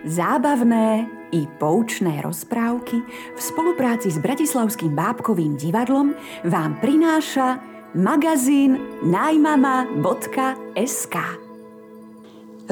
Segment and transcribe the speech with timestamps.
[0.00, 3.04] Zábavné i poučné rozprávky
[3.36, 6.16] v spolupráci s Bratislavským bábkovým divadlom
[6.48, 7.60] vám prináša
[7.92, 11.16] magazín najmama.sk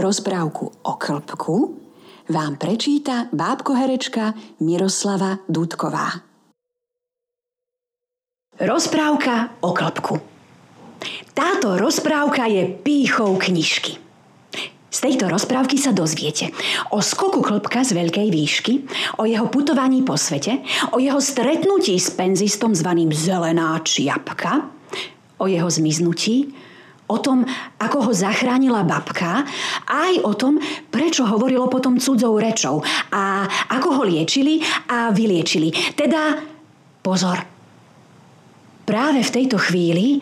[0.00, 1.76] Rozprávku o klpku
[2.32, 4.32] vám prečíta bábkoherečka
[4.64, 6.24] Miroslava Dudková.
[8.56, 10.16] Rozprávka o klpku
[11.36, 14.07] Táto rozprávka je pýchou knižky.
[14.88, 16.48] Z tejto rozprávky sa dozviete
[16.88, 18.74] o skoku chlpka z veľkej výšky,
[19.20, 20.64] o jeho putovaní po svete,
[20.96, 24.64] o jeho stretnutí s penzistom zvaným Zelená čiapka,
[25.36, 26.56] o jeho zmiznutí,
[27.08, 27.44] o tom,
[27.80, 29.44] ako ho zachránila babka,
[29.88, 30.56] aj o tom,
[30.88, 32.80] prečo hovorilo potom cudzou rečou
[33.12, 35.68] a ako ho liečili a vyliečili.
[35.96, 36.36] Teda,
[37.04, 37.44] pozor,
[38.88, 40.20] práve v tejto chvíli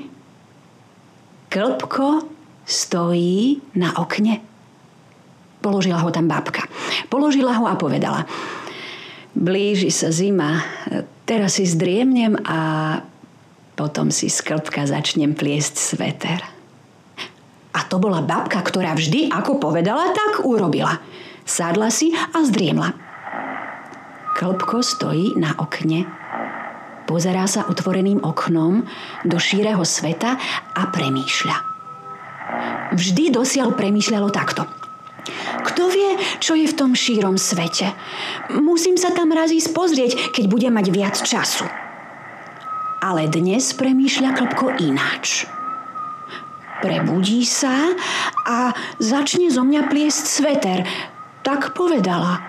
[1.51, 2.27] klpko
[2.67, 4.56] stojí na okne.
[5.67, 6.71] Položila ho tam babka.
[7.11, 8.23] Položila ho a povedala.
[9.35, 10.63] Blíži sa zima,
[11.27, 12.59] teraz si zdriemnem a
[13.75, 16.39] potom si z klpka začnem pliesť sveter.
[17.75, 21.03] A to bola babka, ktorá vždy, ako povedala, tak urobila.
[21.43, 22.95] Sadla si a zdriemla.
[24.39, 26.07] Klpko stojí na okne.
[27.11, 28.87] Pozerá sa otvoreným oknom
[29.27, 30.39] do šíreho sveta
[30.79, 31.57] a premýšľa.
[32.95, 34.63] Vždy dosiaľ premýšľalo takto–
[35.67, 37.93] kto vie, čo je v tom šírom svete?
[38.57, 41.67] Musím sa tam raz ísť pozrieť, keď budem mať viac času.
[43.03, 45.47] Ale dnes premýšľa klopko ináč.
[46.81, 47.95] Prebudí sa
[48.45, 50.79] a začne zo mňa pliesť sveter.
[51.41, 52.43] Tak povedala.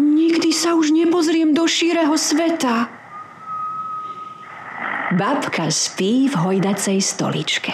[0.00, 2.88] Nikdy sa už nepozriem do šíreho sveta.
[5.12, 7.72] Babka spí v hojdacej stoličke.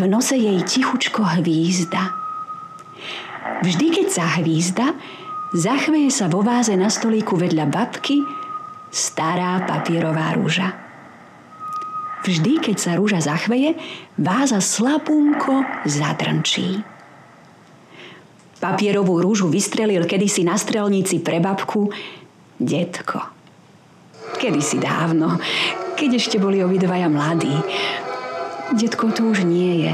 [0.00, 2.25] V nose jej tichučko hvízda.
[3.62, 4.92] Vždy, keď sa hvízda,
[5.54, 8.20] zachveje sa vo váze na stolíku vedľa babky
[8.90, 10.72] stará papierová rúža.
[12.26, 13.78] Vždy, keď sa rúža zachveje,
[14.18, 16.82] váza slabúnko zadrnčí.
[18.58, 21.92] Papierovú rúžu vystrelil kedysi na strelnici pre babku
[22.58, 23.20] detko.
[24.42, 25.38] Kedysi dávno,
[25.94, 27.52] keď ešte boli obidvaja mladí.
[28.74, 29.92] Detko tu už nie je.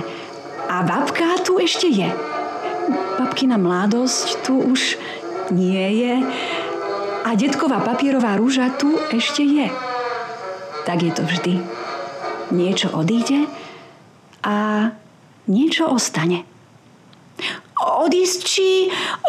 [0.72, 2.31] A babka tu ešte je
[3.18, 4.96] babkina mladosť tu už
[5.52, 6.14] nie je
[7.22, 9.68] a detková papierová rúža tu ešte je.
[10.82, 11.54] Tak je to vždy.
[12.52, 13.46] Niečo odíde
[14.42, 14.90] a
[15.46, 16.44] niečo ostane.
[17.78, 18.68] Odísť či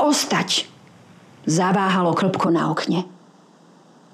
[0.02, 0.70] ostať?
[1.46, 3.06] Zaváhalo klopko na okne.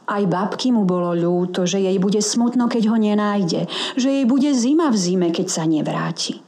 [0.09, 4.49] Aj babky mu bolo ľúto, že jej bude smutno, keď ho nenájde, že jej bude
[4.57, 6.41] zima v zime, keď sa nevráti.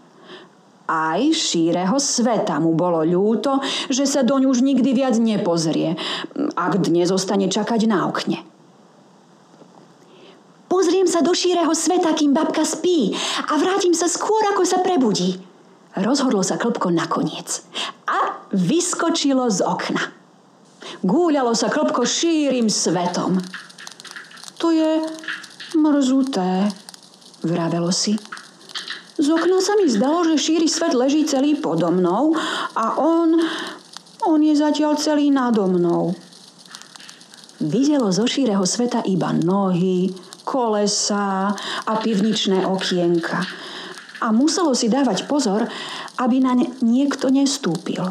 [0.92, 5.96] Aj šíreho sveta mu bolo ľúto, že sa doň už nikdy viac nepozrie,
[6.52, 8.44] ak dnes zostane čakať na okne.
[10.68, 13.16] Pozriem sa do šíreho sveta, kým babka spí
[13.48, 15.40] a vrátim sa skôr, ako sa prebudí.
[15.96, 17.64] Rozhodlo sa klopko nakoniec
[18.08, 20.12] a vyskočilo z okna.
[21.08, 23.40] Gúľalo sa klopko šírim svetom.
[24.60, 25.08] To je
[25.76, 26.68] mrzuté,
[27.48, 28.20] vravelo si.
[29.22, 32.34] Z okna sa mi zdalo, že šíri svet leží celý podo mnou
[32.74, 33.38] a on,
[34.26, 36.18] on je zatiaľ celý nado mnou.
[37.62, 40.10] Videlo zo šíreho sveta iba nohy,
[40.42, 41.54] kolesa
[41.86, 43.46] a pivničné okienka.
[44.26, 45.70] A muselo si dávať pozor,
[46.18, 48.02] aby na ne niekto nestúpil.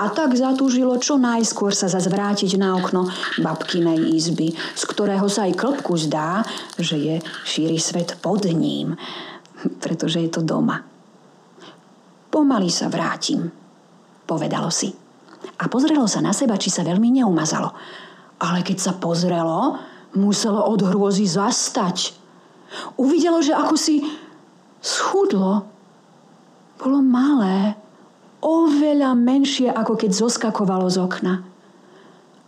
[0.00, 3.12] A tak zatúžilo čo najskôr sa zazvrátiť na okno
[3.44, 6.40] babkinej izby, z ktorého sa aj klopku zdá,
[6.80, 8.96] že je šíri svet pod ním
[9.82, 10.84] pretože je to doma.
[12.28, 13.48] Pomaly sa vrátim,
[14.28, 14.92] povedalo si.
[15.58, 17.74] A pozrelo sa na seba, či sa veľmi neumazalo.
[18.38, 19.80] Ale keď sa pozrelo,
[20.14, 22.14] muselo od hrôzy zastať.
[23.00, 24.04] Uvidelo, že ako si
[24.78, 25.66] schudlo.
[26.78, 27.74] Bolo malé,
[28.38, 31.34] oveľa menšie, ako keď zoskakovalo z okna.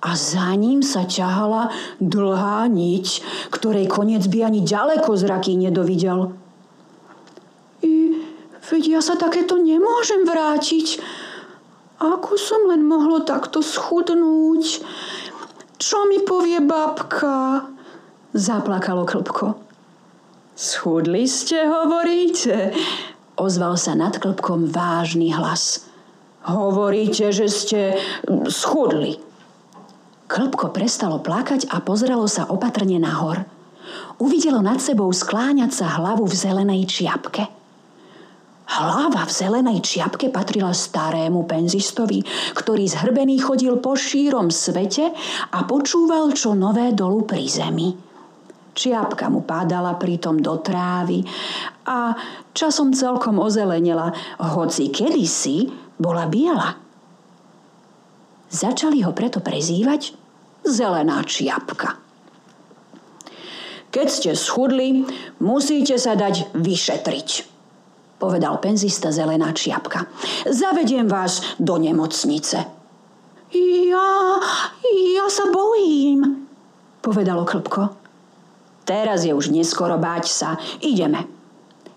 [0.01, 1.69] A za ním sa ťahala
[2.01, 3.07] dlhá niť,
[3.53, 6.40] ktorej koniec by ani ďaleko zraký nedovidel.
[8.71, 11.03] Veď ja sa takéto nemôžem vrátiť.
[11.99, 14.87] Ako som len mohlo takto schudnúť?
[15.77, 17.67] Čo mi povie babka?
[18.31, 19.59] Zaplakalo klpko.
[20.55, 22.71] Schudli ste, hovoríte?
[23.35, 25.91] Ozval sa nad klpkom vážny hlas.
[26.47, 27.81] Hovoríte, že ste
[28.47, 29.19] schudli.
[30.31, 33.43] Klpko prestalo plakať a pozrelo sa opatrne nahor.
[34.23, 37.60] Uvidelo nad sebou skláňať sa hlavu v zelenej čiapke.
[38.71, 42.23] Hlava v zelenej čiapke patrila starému penzistovi,
[42.55, 45.11] ktorý zhrbený chodil po šírom svete
[45.51, 47.91] a počúval čo nové dolu pri zemi.
[48.71, 51.27] Čiapka mu pádala pritom do trávy
[51.91, 52.15] a
[52.55, 55.67] časom celkom ozelenela, hoci kedysi
[55.99, 56.79] bola biela.
[58.55, 60.15] Začali ho preto prezývať
[60.63, 61.99] zelená čiapka.
[63.91, 65.03] Keď ste schudli,
[65.43, 67.50] musíte sa dať vyšetriť,
[68.21, 70.05] povedal penzista zelená čiapka.
[70.45, 72.59] Zavediem vás do nemocnice.
[73.51, 74.11] Ja,
[74.85, 76.47] ja sa bojím,
[77.01, 77.97] povedalo klpko.
[78.85, 80.49] Teraz je už neskoro báť sa.
[80.85, 81.27] Ideme,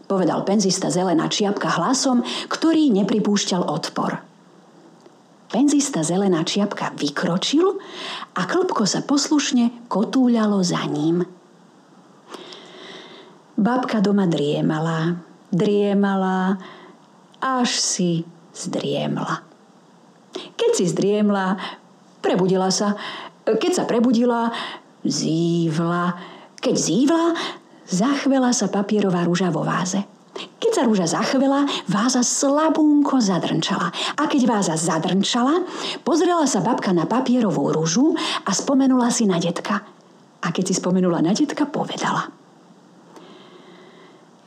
[0.07, 4.23] povedal penzista zelená čiapka hlasom, ktorý nepripúšťal odpor.
[5.53, 7.77] Penzista zelená čiapka vykročil
[8.33, 11.21] a klpko sa poslušne kotúľalo za ním.
[13.53, 15.13] Babka doma driemala,
[15.53, 16.57] driemala,
[17.37, 18.11] až si
[18.57, 19.45] zdriemla.
[20.33, 21.61] Keď si zdriemla,
[22.25, 22.97] prebudila sa.
[23.45, 24.49] Keď sa prebudila,
[25.05, 26.17] zívla.
[26.57, 27.37] Keď zívla,
[27.85, 30.01] zachvela sa papierová rúža vo váze.
[30.33, 33.93] Keď sa rúža zachvela, váza slabúnko zadrnčala.
[34.17, 35.61] A keď váza zadrnčala,
[36.01, 39.85] pozrela sa babka na papierovú rúžu a spomenula si na detka.
[40.41, 42.25] A keď si spomenula na detka, povedala–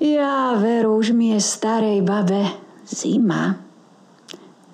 [0.00, 2.44] ja veru, už mi je starej babe
[2.86, 3.56] zima.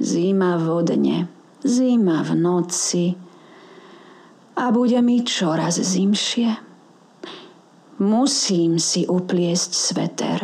[0.02, 1.30] Zima vodne,
[1.62, 3.06] zima v noci
[4.58, 6.50] a bude mi čoraz zimšie.
[8.02, 10.38] Musím si upliesť sveter.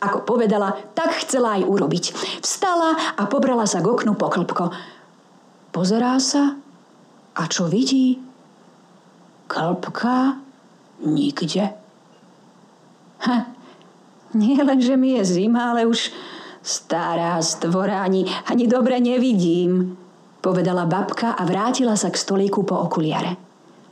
[0.00, 2.04] Ako povedala, tak chcela aj urobiť.
[2.40, 4.72] Vstala a pobrala sa k oknu poklpko.
[5.70, 6.56] Pozerá sa
[7.36, 8.18] a čo vidí?
[9.46, 10.40] Klpka
[11.04, 11.79] nikde.
[13.20, 13.36] Ha,
[14.36, 16.12] nie len, že mi je zima, ale už
[16.60, 19.96] stará stvora ani, ani dobre nevidím,
[20.40, 23.36] povedala babka a vrátila sa k stolíku po okuliare.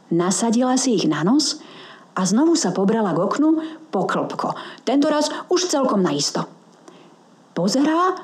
[0.08, 1.60] Nasadila si ich na nos
[2.16, 3.48] a znovu sa pobrala k oknu
[3.92, 4.56] po klopko.
[4.84, 6.48] Tento raz už celkom naisto.
[7.52, 8.16] Pozerá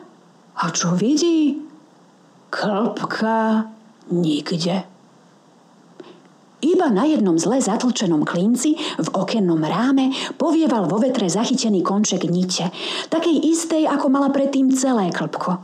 [0.55, 1.61] a čo vidí?
[2.49, 3.69] Klpka
[4.15, 4.94] nikde.
[6.65, 12.73] Iba na jednom zle zatlčenom klinci v okennom ráme povieval vo vetre zachytený konček nite,
[13.13, 15.61] takej istej, ako mala predtým celé klpko.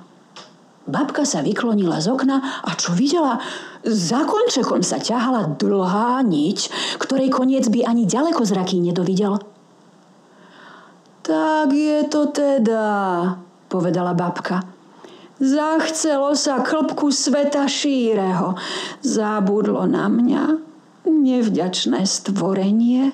[0.84, 3.40] Babka sa vyklonila z okna a čo videla?
[3.80, 6.58] Za končekom sa ťahala dlhá niť,
[7.00, 9.40] ktorej koniec by ani ďaleko zraký nedovidel.
[11.24, 12.84] Tak je to teda,
[13.72, 14.68] povedala babka.
[15.40, 18.52] Zachcelo sa klpku sveta šíreho.
[19.00, 20.69] Zabudlo na mňa
[21.10, 23.10] nevďačné stvorenie.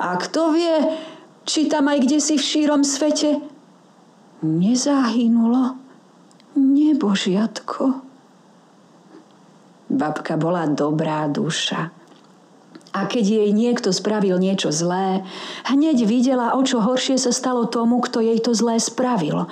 [0.00, 0.76] A kto vie,
[1.48, 3.40] či tam aj kde si v šírom svete
[4.40, 5.76] nezahynulo
[6.56, 7.84] nebožiatko.
[9.90, 11.90] Babka bola dobrá duša.
[12.90, 15.22] A keď jej niekto spravil niečo zlé,
[15.70, 19.46] hneď videla, o čo horšie sa stalo tomu, kto jej to zlé spravil.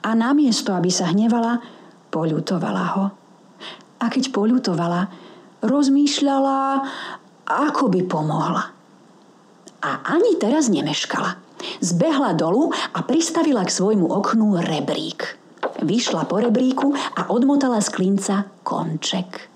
[0.00, 1.60] A namiesto, aby sa hnevala,
[2.08, 3.04] poľutovala ho.
[4.00, 5.12] A keď poľutovala,
[5.64, 6.58] rozmýšľala,
[7.48, 8.64] ako by pomohla.
[9.80, 11.40] A ani teraz nemeškala.
[11.80, 15.40] Zbehla dolu a pristavila k svojmu oknu rebrík.
[15.84, 19.48] Vyšla po rebríku a odmotala z klinca konček.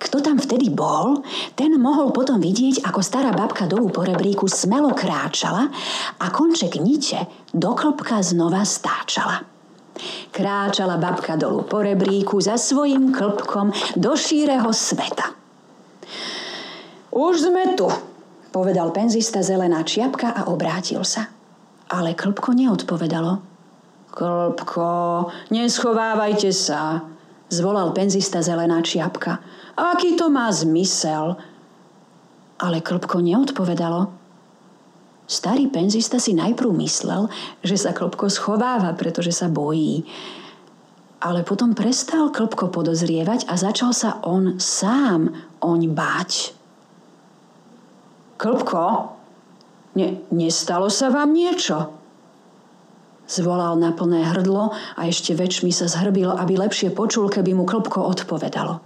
[0.00, 1.20] Kto tam vtedy bol,
[1.52, 5.68] ten mohol potom vidieť, ako stará babka dolu po rebríku smelo kráčala
[6.16, 9.44] a konček nite do klopka znova stáčala.
[10.30, 15.34] Kráčala babka dolu po rebríku za svojim klpkom do šíreho sveta.
[17.10, 17.90] Už sme tu,
[18.54, 21.26] povedal penzista zelená čiapka a obrátil sa.
[21.90, 23.42] Ale klpko neodpovedalo.
[24.14, 24.90] Klpko,
[25.50, 27.02] neschovávajte sa,
[27.50, 29.42] zvolal penzista zelená čiapka.
[29.74, 31.34] Aký to má zmysel?
[32.62, 34.19] Ale klpko neodpovedalo.
[35.30, 37.30] Starý penzista si najprv myslel,
[37.62, 40.02] že sa klopko schováva, pretože sa bojí.
[41.22, 45.30] Ale potom prestal klopko podozrievať a začal sa on sám
[45.62, 46.50] oň báť.
[48.42, 49.14] Klopko,
[49.94, 51.94] ne, nestalo sa vám niečo?
[53.30, 58.02] Zvolal na plné hrdlo a ešte väčšmi sa zhrbil, aby lepšie počul, keby mu klopko
[58.02, 58.82] odpovedalo.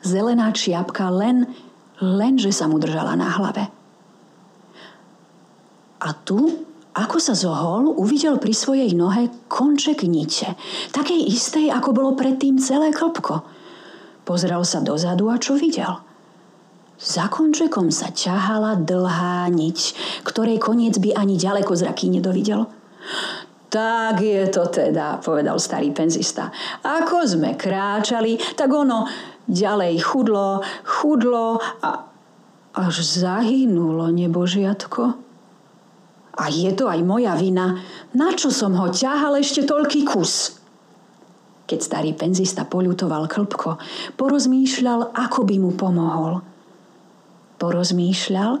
[0.00, 1.52] Zelená čiapka len,
[2.40, 3.83] že sa mu držala na hlave.
[6.04, 10.52] A tu, ako sa zohol, uvidel pri svojej nohe konček niče,
[10.92, 13.40] takej istej, ako bolo predtým celé klopko.
[14.28, 16.00] Pozrel sa dozadu a čo videl?
[17.00, 19.78] Za končekom sa ťahala dlhá niť,
[20.28, 22.68] ktorej koniec by ani ďaleko zraký nedovidel.
[23.72, 26.54] Tak je to teda, povedal starý penzista.
[26.86, 29.08] Ako sme kráčali, tak ono
[29.50, 32.06] ďalej chudlo, chudlo a
[32.78, 35.23] až zahynulo nebožiatko.
[36.34, 37.78] A je to aj moja vina.
[38.10, 40.58] Na čo som ho ťahal ešte toľký kus?
[41.64, 43.78] Keď starý penzista poľutoval klpko,
[44.18, 46.42] porozmýšľal, ako by mu pomohol.
[47.56, 48.60] Porozmýšľal,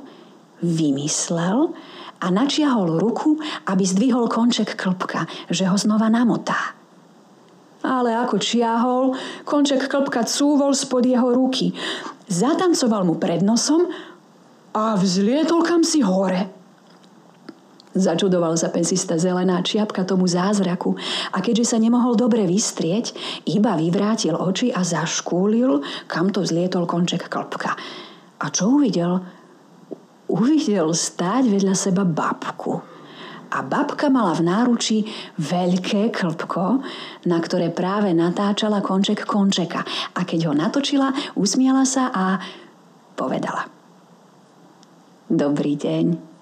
[0.62, 1.74] vymyslel
[2.22, 3.36] a načiahol ruku,
[3.68, 6.78] aby zdvihol konček klpka, že ho znova namotá.
[7.84, 9.12] Ale ako čiahol,
[9.44, 11.76] konček klpka cúvol spod jeho ruky.
[12.30, 13.92] Zatancoval mu pred nosom
[14.72, 16.53] a vzlietol kam si hore.
[17.94, 20.98] Začudoval sa penzista zelená čiapka tomu zázraku
[21.30, 23.14] a keďže sa nemohol dobre vystrieť,
[23.46, 25.78] iba vyvrátil oči a zaškúlil,
[26.10, 27.78] kam to vzlietol konček klpka.
[28.42, 29.22] A čo uvidel?
[30.34, 32.80] uvidel stáť vedľa seba babku.
[33.54, 34.98] A babka mala v náruči
[35.38, 36.82] veľké klpko,
[37.30, 39.86] na ktoré práve natáčala konček končeka.
[40.18, 42.42] A keď ho natočila, usmiala sa a
[43.14, 43.70] povedala.
[45.30, 46.33] Dobrý deň.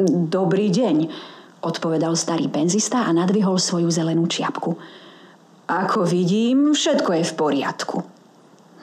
[0.00, 1.12] Dobrý deň,
[1.60, 4.72] odpovedal starý penzista a nadvihol svoju zelenú čiapku.
[5.68, 7.96] Ako vidím, všetko je v poriadku.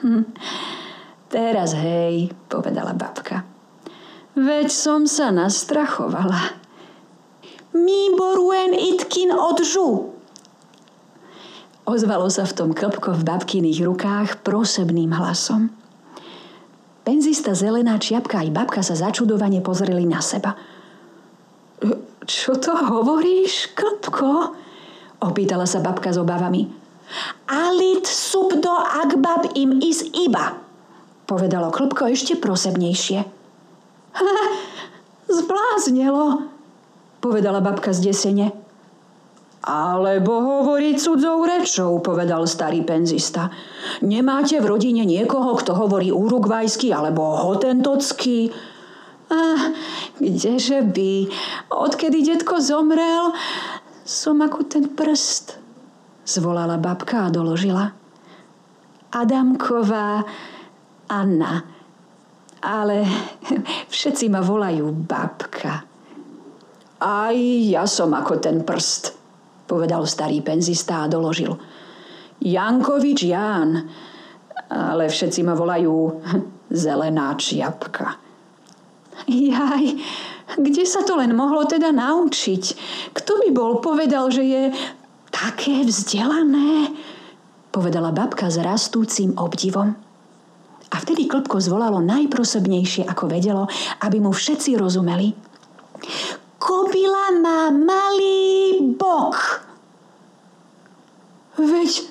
[0.06, 0.24] Hm.
[1.30, 3.42] Teraz hej, povedala babka.
[4.38, 6.54] Veď som sa nastrachovala.
[7.74, 10.14] Mi boruen itkin odžu.
[11.90, 15.74] Ozvalo sa v tom klpko v babkyných rukách prosebným hlasom.
[17.02, 20.54] Penzista zelená čiapka aj babka sa začudovane pozreli na seba.
[22.28, 24.54] Čo to hovoríš, klpko?
[25.20, 26.68] Opýtala sa babka s obavami.
[27.50, 30.62] Alit subdo akbab im is iba,
[31.26, 33.18] povedalo klpko ešte prosebnejšie.
[35.40, 36.46] Zbláznelo,
[37.18, 38.54] povedala babka z desene.
[39.60, 43.52] Alebo hovorí cudzou rečou, povedal starý penzista.
[44.00, 48.48] Nemáte v rodine niekoho, kto hovorí urugvajsky alebo hotentocky?
[49.30, 49.70] Ah,
[50.18, 51.30] kdeže by?
[51.70, 53.30] Odkedy detko zomrel,
[54.02, 55.62] som ako ten prst,
[56.26, 57.94] zvolala babka a doložila.
[59.14, 60.26] Adamková
[61.10, 61.80] Anna
[62.60, 63.08] ale
[63.88, 65.84] všetci ma volajú babka.
[67.00, 69.16] Aj ja som ako ten prst,
[69.64, 71.56] povedal starý penzista a doložil.
[72.40, 73.70] Jankovič Ján,
[74.68, 76.20] ale všetci ma volajú
[76.84, 78.29] zelená čiapka.
[79.28, 79.84] Jaj,
[80.56, 82.64] kde sa to len mohlo teda naučiť?
[83.12, 84.62] Kto by bol povedal, že je
[85.28, 86.94] také vzdelané?
[87.70, 89.94] Povedala babka s rastúcim obdivom.
[90.90, 93.70] A vtedy klpko zvolalo najprosebnejšie, ako vedelo,
[94.02, 95.30] aby mu všetci rozumeli.
[96.58, 99.38] Kobila má malý bok.
[101.62, 102.10] Veď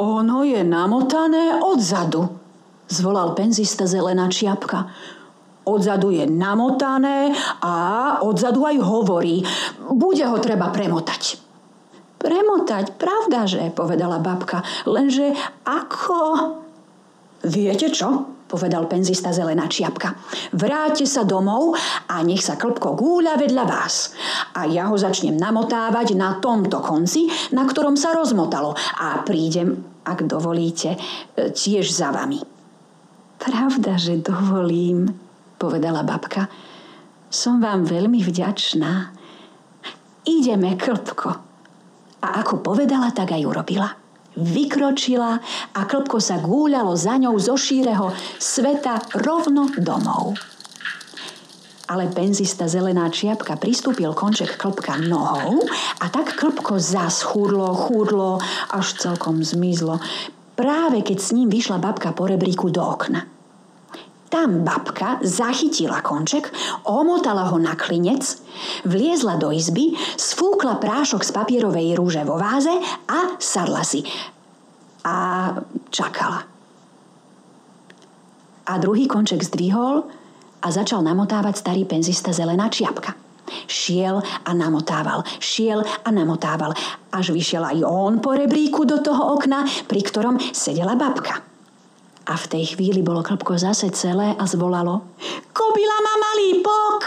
[0.00, 2.32] ono je namotané odzadu,
[2.88, 4.88] zvolal penzista zelená čiapka.
[5.68, 7.74] Odzadu je namotané a
[8.24, 9.44] odzadu aj hovorí.
[9.92, 11.36] Bude ho treba premotať.
[12.18, 14.64] Premotať, pravda, že, povedala babka.
[14.88, 15.36] Lenže
[15.68, 16.18] ako...
[17.46, 18.38] Viete čo?
[18.48, 20.16] povedal penzista zelená čiapka.
[20.56, 21.76] Vráte sa domov
[22.08, 24.16] a nech sa klpko gúľa vedľa vás.
[24.56, 28.72] A ja ho začnem namotávať na tomto konci, na ktorom sa rozmotalo.
[29.04, 29.76] A prídem,
[30.08, 30.96] ak dovolíte,
[31.36, 32.40] tiež za vami.
[33.38, 35.27] Pravda, že dovolím,
[35.58, 36.46] povedala babka.
[37.28, 39.12] Som vám veľmi vďačná.
[40.24, 41.30] Ideme, klpko.
[42.24, 43.90] A ako povedala, tak aj urobila
[44.38, 45.42] vykročila
[45.74, 50.38] a klpko sa gúľalo za ňou zo šíreho sveta rovno domov.
[51.88, 55.64] Ale penzista zelená čiapka pristúpil konček klpka nohou
[56.04, 58.36] a tak klpko zas chudlo,
[58.68, 59.96] až celkom zmizlo.
[60.52, 63.37] Práve keď s ním vyšla babka po rebríku do okna.
[64.28, 66.52] Tam babka zachytila konček,
[66.84, 68.36] omotala ho na klinec,
[68.84, 72.72] vliezla do izby, sfúkla prášok z papierovej rúže vo váze
[73.08, 74.04] a sadla si.
[75.08, 75.48] A
[75.88, 76.44] čakala.
[78.68, 80.04] A druhý konček zdvihol
[80.60, 83.16] a začal namotávať starý penzista zelená čiapka.
[83.64, 86.76] Šiel a namotával, šiel a namotával,
[87.08, 91.57] až vyšiel aj on po rebríku do toho okna, pri ktorom sedela babka.
[92.38, 95.02] V tej chvíli bolo klopko zase celé a zvolalo
[95.50, 97.02] Kobila má malý bok!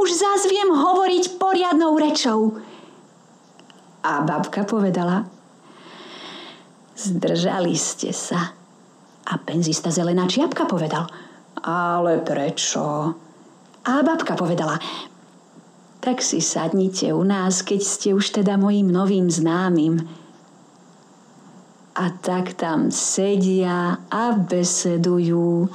[0.00, 2.56] Už zás viem hovoriť poriadnou rečou.
[4.04, 5.28] A babka povedala
[6.96, 8.56] Zdržali ste sa.
[9.24, 11.04] A penzista zelená čiapka povedal
[11.60, 13.12] Ale prečo?
[13.84, 14.80] A babka povedala,
[16.00, 20.23] tak si sadnite u nás, keď ste už teda mojim novým známym.
[21.94, 25.70] A tak tam sedia a besedujú,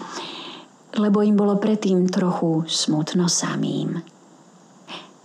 [0.99, 4.03] lebo im bolo predtým trochu smutno samým.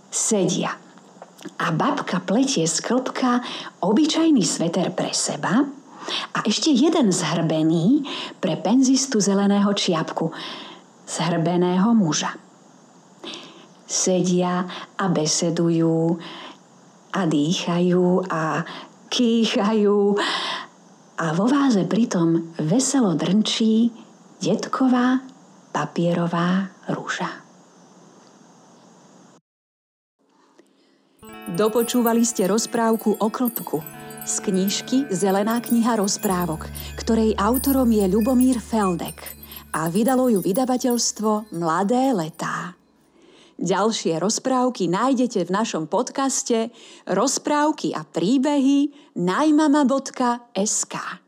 [0.07, 0.71] Sedia.
[1.59, 3.43] A babka pletie z klbka
[3.83, 5.67] obyčajný sveter pre seba
[6.31, 8.07] a ešte jeden zhrbený
[8.39, 10.31] pre penzistu zeleného čiapku,
[11.03, 12.39] zhrbeného muža.
[13.83, 14.63] Sedia
[14.95, 16.17] a besedujú
[17.11, 18.63] a dýchajú a
[19.11, 19.97] kýchajú
[21.15, 23.91] a vo váze pritom veselo drnčí
[24.43, 25.23] detková
[25.71, 27.43] papierová rúža.
[31.55, 33.79] Dopočúvali ste rozprávku o klpku
[34.25, 36.67] z knižky Zelená kniha rozprávok,
[36.99, 39.21] ktorej autorom je Lubomír Feldek
[39.71, 42.75] a vydalo ju vydavateľstvo Mladé letá.
[43.55, 46.75] Ďalšie rozprávky nájdete v našom podcaste
[47.07, 51.24] Rozprávky a príbehy najmama.sk.